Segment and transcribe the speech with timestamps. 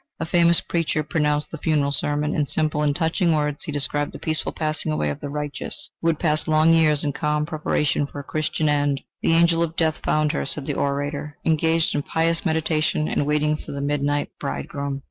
[0.19, 2.33] A famous preacher pronounced the funeral sermon.
[2.33, 6.07] In simple and touching words he described the peaceful passing away of the righteous, who
[6.07, 9.01] had passed long years in calm preparation for a Christian end.
[9.21, 13.55] "The angel of death found her," said the orator, "engaged in pious meditation and waiting
[13.57, 14.99] for the midnight bridegroom."